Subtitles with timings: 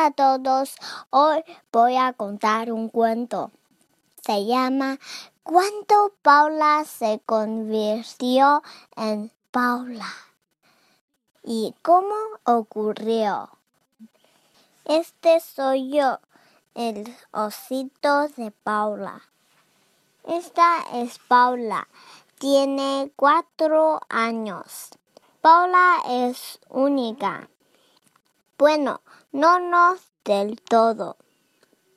[0.00, 0.76] Hola a todos,
[1.10, 3.50] hoy voy a contar un cuento.
[4.22, 4.98] Se llama
[5.42, 8.62] ¿Cuándo Paula se convirtió
[8.96, 10.10] en Paula?
[11.42, 13.50] ¿Y cómo ocurrió?
[14.86, 16.18] Este soy yo,
[16.74, 19.20] el osito de Paula.
[20.24, 21.88] Esta es Paula,
[22.38, 24.88] tiene cuatro años.
[25.42, 27.50] Paula es única.
[28.56, 31.16] Bueno, no nos del todo.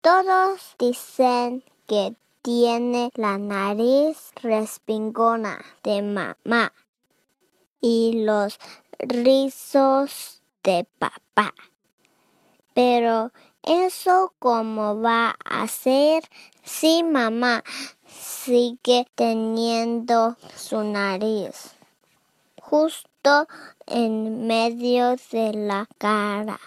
[0.00, 6.72] Todos dicen que tiene la nariz respingona de mamá
[7.80, 8.58] y los
[8.98, 11.54] rizos de papá.
[12.74, 13.32] Pero
[13.62, 16.24] eso cómo va a ser
[16.62, 17.64] si mamá
[18.06, 21.74] sigue teniendo su nariz
[22.74, 23.46] justo
[23.86, 26.58] en medio de la cara.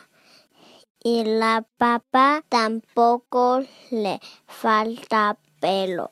[1.10, 6.10] Y la papá tampoco le falta pelo.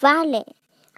[0.00, 0.44] Vale,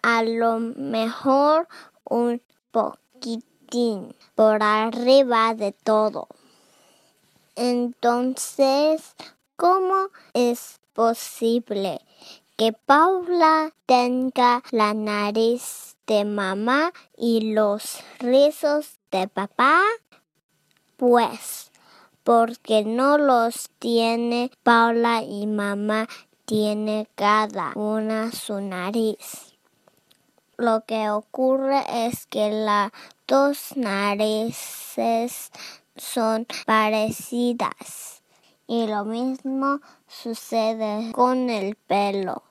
[0.02, 1.68] a lo mejor
[2.02, 6.28] un poquitín por arriba de todo.
[7.56, 9.14] Entonces,
[9.56, 12.00] ¿cómo es posible
[12.56, 19.82] que Paula tenga la nariz de mamá y los rizos de papá?
[20.96, 21.70] Pues,
[22.24, 26.08] porque no los tiene Paula y mamá
[26.46, 29.54] tiene cada una su nariz.
[30.56, 32.90] Lo que ocurre es que las
[33.26, 35.50] dos narices
[35.94, 38.22] son parecidas.
[38.66, 42.45] Y lo mismo sucede con el pelo.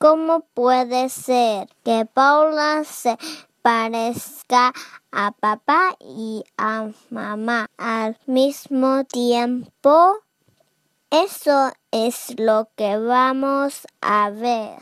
[0.00, 3.18] ¿Cómo puede ser que Paula se
[3.62, 4.72] parezca
[5.10, 10.20] a papá y a mamá al mismo tiempo?
[11.10, 14.78] Eso es lo que vamos a ver.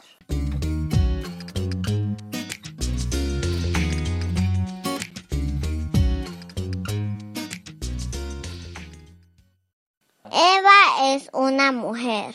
[10.30, 12.34] Eva es una mujer.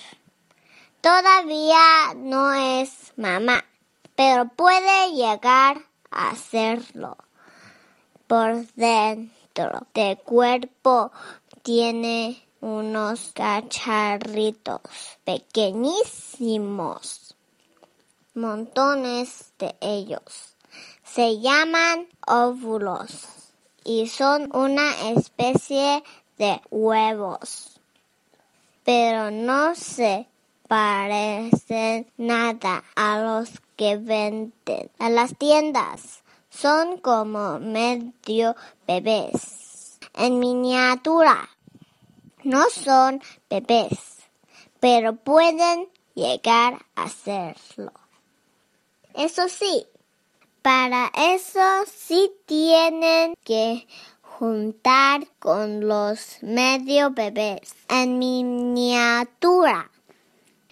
[1.01, 3.65] Todavía no es mamá,
[4.15, 5.81] pero puede llegar
[6.11, 7.17] a serlo.
[8.27, 11.11] Por dentro del cuerpo
[11.63, 14.81] tiene unos cacharritos
[15.25, 17.35] pequeñísimos,
[18.35, 20.53] montones de ellos.
[21.03, 23.25] Se llaman óvulos
[23.83, 26.03] y son una especie
[26.37, 27.71] de huevos
[28.83, 30.27] pero no se
[30.71, 36.23] parecen nada a los que venden a las tiendas.
[36.49, 38.55] Son como medio
[38.87, 41.49] bebés en miniatura.
[42.43, 44.29] No son bebés,
[44.79, 47.91] pero pueden llegar a serlo.
[49.13, 49.85] Eso sí,
[50.61, 53.89] para eso sí tienen que
[54.21, 59.90] juntar con los medio bebés en miniatura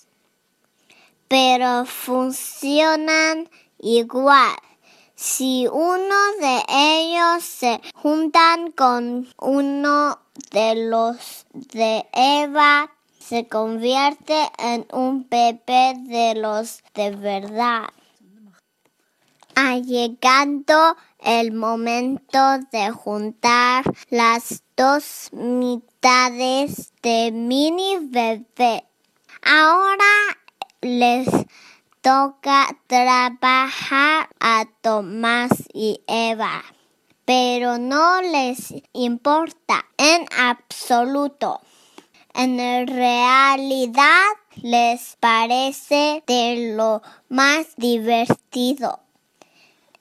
[1.34, 3.50] pero funcionan
[3.80, 4.56] igual.
[5.26, 10.20] Si uno de ellos se juntan con uno
[10.52, 17.86] de los de Eva, se convierte en un bebé de los de verdad.
[19.56, 28.86] Ha llegado el momento de juntar las dos mitades de mini bebé.
[29.42, 30.04] Ahora
[30.82, 31.30] les
[32.04, 36.62] toca trabajar a Tomás y Eva,
[37.24, 41.62] pero no les importa en absoluto.
[42.34, 42.58] En
[42.88, 44.26] realidad
[44.62, 49.00] les parece de lo más divertido.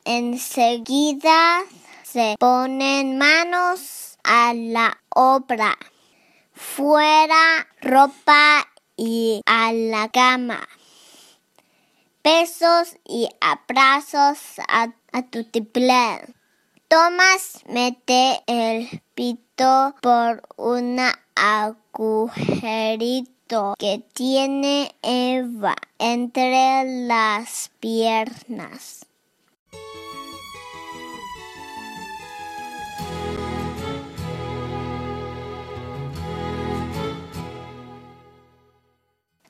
[0.05, 1.60] Enseguida
[2.02, 5.78] se ponen manos a la obra.
[6.52, 8.66] Fuera ropa
[8.96, 10.66] y a la cama.
[12.24, 14.38] Besos y abrazos
[14.69, 14.92] a,
[15.30, 15.44] tu
[16.86, 21.00] Tomás mete el pito por un
[21.34, 22.62] agujerito
[23.76, 29.04] que tiene Eva entre las piernas.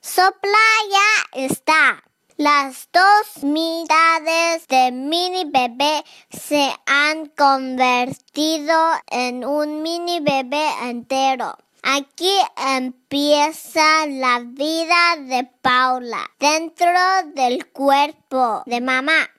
[0.01, 0.59] Sopla
[0.91, 2.03] ya está.
[2.43, 8.75] Las dos mitades de mini bebé se han convertido
[9.13, 11.57] en un mini bebé entero.
[11.85, 16.91] Aquí empieza la vida de Paula dentro
[17.33, 19.31] del cuerpo de mamá.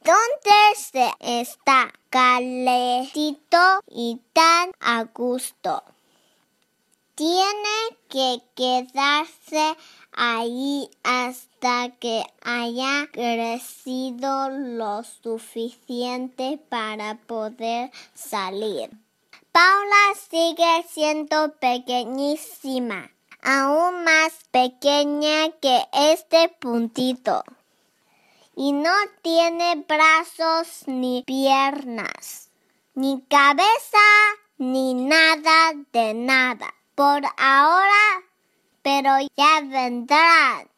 [0.00, 5.84] ¿Dónde se está calentito y tan a gusto?
[7.14, 9.76] Tiene que quedarse
[10.12, 18.90] ahí hasta que haya crecido lo suficiente para poder salir.
[19.52, 23.10] Paula sigue siendo pequeñísima,
[23.42, 27.44] aún más pequeña que este puntito.
[28.54, 28.92] Y no
[29.22, 32.50] tiene brazos ni piernas,
[32.94, 33.98] ni cabeza,
[34.58, 36.74] ni nada de nada.
[36.94, 38.22] Por ahora
[38.82, 40.68] pero ya vendrán.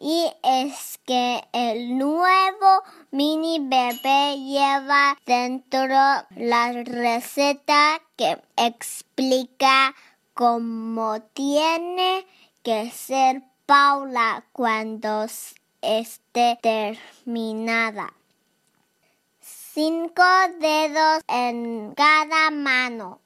[0.00, 5.88] Y es que el nuevo mini bebé lleva dentro
[6.36, 9.96] la receta que explica
[10.34, 12.24] cómo tiene
[12.62, 15.26] que ser Paula cuando
[15.82, 18.14] esté terminada.
[19.40, 20.22] Cinco
[20.60, 23.20] dedos en cada mano,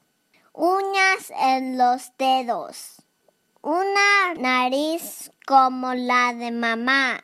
[0.53, 3.02] uñas en los dedos
[3.63, 7.23] una nariz como la de mamá,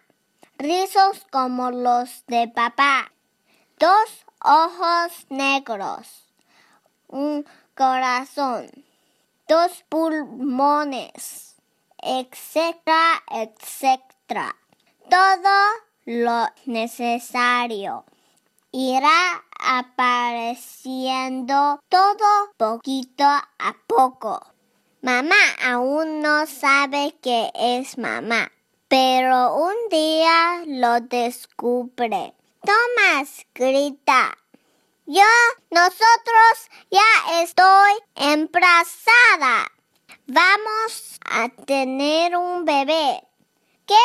[0.58, 3.12] rizos como los de papá,
[3.78, 6.32] dos ojos negros,
[7.10, 7.46] un
[7.76, 8.72] corazón,
[9.50, 11.58] dos pulmones,
[12.02, 14.56] etcétera, etcétera.
[15.10, 15.58] Todo
[16.06, 18.06] lo necesario
[18.72, 24.42] irá apareciendo todo poquito a poco.
[25.02, 28.52] Mamá aún no sabe que es mamá,
[28.90, 32.34] pero un día lo descubre.
[32.62, 34.38] Tomás grita.
[35.06, 35.24] Yo,
[35.72, 39.72] nosotros ya estoy embarazada.
[40.28, 43.24] Vamos a tener un bebé.
[43.88, 43.96] ¡Qué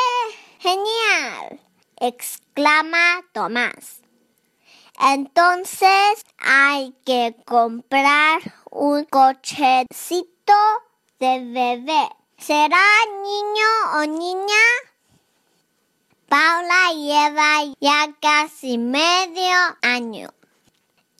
[0.61, 1.61] genial!
[1.99, 4.00] exclama Tomás.
[5.00, 10.33] Entonces hay que comprar un cochecito
[11.19, 12.08] de bebé.
[12.37, 12.85] ¿Será
[13.23, 14.64] niño o niña?
[16.29, 20.29] Paula lleva ya casi medio año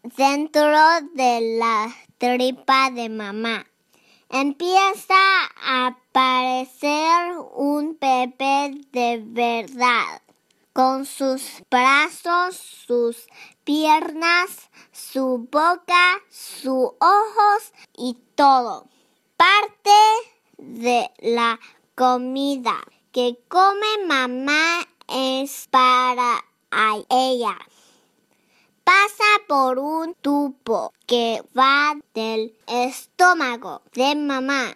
[0.03, 0.79] dentro
[1.15, 3.67] de la tripa de mamá.
[4.29, 5.15] Empieza
[5.63, 10.21] a aparecer un bebé de verdad,
[10.73, 13.27] con sus brazos, sus
[13.63, 18.89] piernas, su boca, sus ojos y todo
[19.45, 19.91] parte
[20.57, 21.61] de la
[21.95, 22.77] comida
[23.13, 26.43] que come mamá es para
[27.11, 27.59] ella.
[28.85, 34.73] Pasa por un tubo que va del estómago de mamá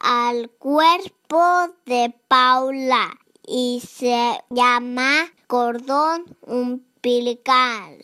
[0.00, 8.02] al cuerpo de Paula y se llama cordón umbilical.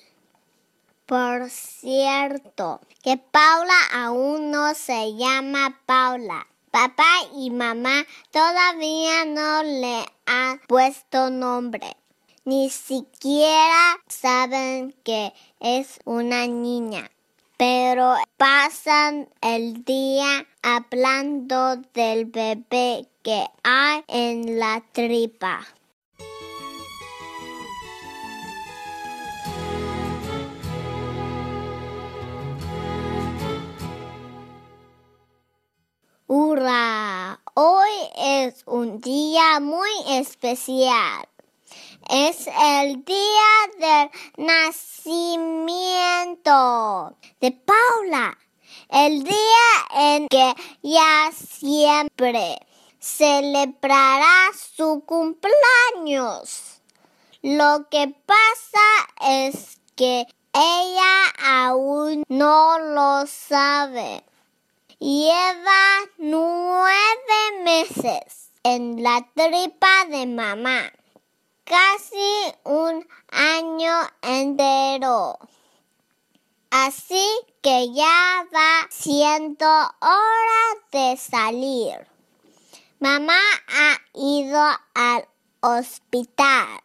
[1.13, 6.47] Por cierto, que Paula aún no se llama Paula.
[6.71, 7.05] Papá
[7.37, 11.99] y mamá todavía no le han puesto nombre.
[12.47, 17.11] Ni siquiera saben que es una niña.
[17.59, 25.61] Pero pasan el día hablando del bebé que hay en la tripa.
[36.35, 37.43] ¡Hurra!
[37.53, 41.29] Hoy es un día muy especial.
[42.09, 45.59] Es el día del nacimiento
[47.39, 48.39] de Paula.
[48.89, 49.37] El día
[49.95, 52.67] en que ya siempre
[52.99, 56.81] celebrará su cumpleaños.
[57.43, 64.25] Lo que pasa es que ella aún no lo sabe.
[65.05, 70.93] Lleva nueve meses en la tripa de mamá,
[71.65, 75.41] casi un año entero.
[76.71, 77.27] Así
[77.63, 82.07] que ya va siendo hora de salir.
[83.01, 85.27] Mamá ha ido al
[85.63, 86.81] hospital,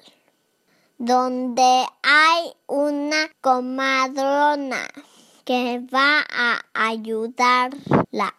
[0.98, 4.88] donde hay una comadrona
[5.48, 8.36] que va a ayudarla.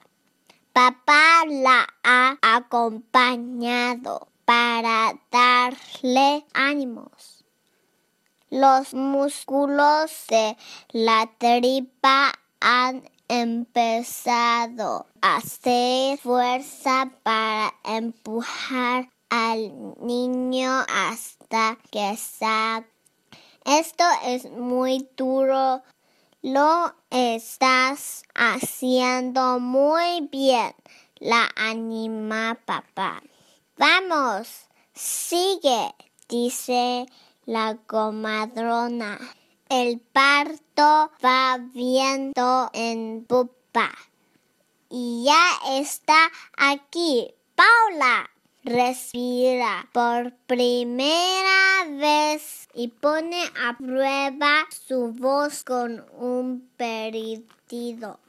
[0.74, 7.46] Papá la ha acompañado para darle ánimos.
[8.50, 10.58] Los músculos de
[10.92, 22.86] la tripa han empezado a hacer fuerza para empujar al niño hasta que salga.
[23.64, 25.82] Esto es muy duro.
[26.42, 30.72] Lo estás haciendo muy bien.
[31.16, 33.20] La anima papá.
[33.76, 35.92] Vamos, sigue,
[36.28, 37.06] dice
[37.44, 39.18] la comadrona.
[39.68, 43.90] El parto va viendo en pupa.
[44.88, 47.34] Y ya está aquí.
[47.56, 48.30] Paula
[48.64, 58.20] respira por primera vez y pone a prueba su voz con un peritido.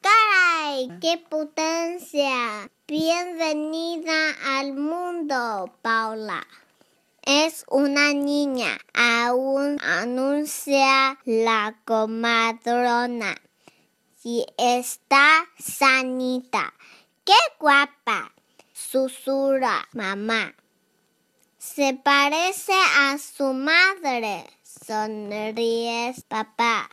[0.00, 0.88] ¡Caray!
[1.00, 2.70] ¡Qué potencia!
[2.86, 6.46] Bienvenida al mundo, Paula.
[7.22, 13.34] Es una niña, aún anuncia la comadrona.
[14.22, 16.72] Y está sanita.
[17.24, 18.35] ¡Qué guapa!
[18.78, 20.54] Susurra mamá.
[21.56, 24.44] Se parece a su madre.
[24.62, 26.90] Sonríes papá.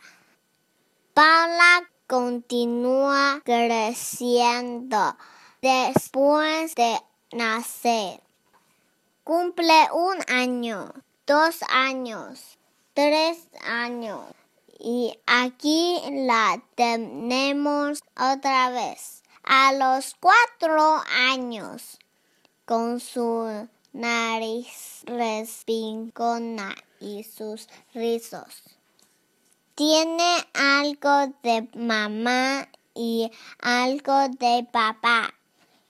[1.12, 5.14] Paula continúa creciendo
[5.60, 6.98] después de
[7.32, 8.22] nacer.
[9.22, 10.90] Cumple un año,
[11.26, 12.56] dos años,
[12.94, 14.24] tres años.
[14.78, 19.23] Y aquí la tenemos otra vez.
[19.46, 21.98] A los cuatro años,
[22.64, 28.62] con su nariz respincona y sus rizos.
[29.74, 35.34] Tiene algo de mamá y algo de papá.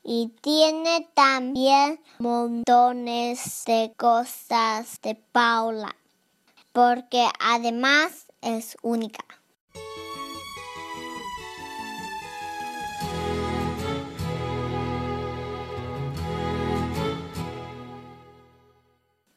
[0.03, 5.95] Y tiene también montones de cosas de Paula,
[6.73, 9.25] porque además es única.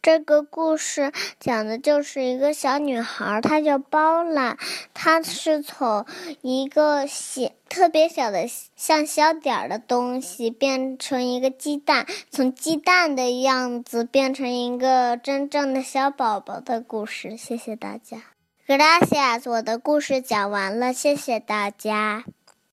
[0.02, 4.58] 这个故事讲的就是一个小女孩，她叫包拉，
[4.94, 6.06] 她是从
[6.42, 17.36] 一个小、特别小的像小点儿的东西变成一个鸡蛋，从鸡蛋的样子变成一个真正的小宝宝的故事。
[17.36, 18.18] 谢谢大家
[18.66, 22.24] ，Gracias，我的故事讲完了，谢谢大家。